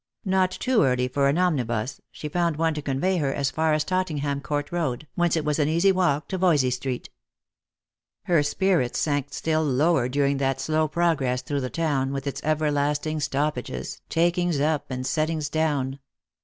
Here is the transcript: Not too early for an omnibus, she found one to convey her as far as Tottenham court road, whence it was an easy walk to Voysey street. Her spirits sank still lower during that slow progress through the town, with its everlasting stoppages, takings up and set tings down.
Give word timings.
Not 0.25 0.49
too 0.49 0.81
early 0.81 1.07
for 1.07 1.27
an 1.29 1.37
omnibus, 1.37 2.01
she 2.11 2.27
found 2.27 2.57
one 2.57 2.73
to 2.73 2.81
convey 2.81 3.17
her 3.17 3.31
as 3.31 3.51
far 3.51 3.71
as 3.75 3.83
Tottenham 3.83 4.41
court 4.41 4.71
road, 4.71 5.05
whence 5.13 5.35
it 5.37 5.45
was 5.45 5.59
an 5.59 5.67
easy 5.69 5.91
walk 5.91 6.27
to 6.29 6.39
Voysey 6.39 6.71
street. 6.71 7.11
Her 8.23 8.41
spirits 8.41 8.97
sank 8.97 9.31
still 9.31 9.63
lower 9.63 10.09
during 10.09 10.37
that 10.37 10.59
slow 10.59 10.87
progress 10.87 11.43
through 11.43 11.61
the 11.61 11.69
town, 11.69 12.13
with 12.13 12.25
its 12.25 12.41
everlasting 12.43 13.19
stoppages, 13.19 14.01
takings 14.09 14.59
up 14.59 14.87
and 14.89 15.05
set 15.05 15.27
tings 15.27 15.49
down. 15.51 15.99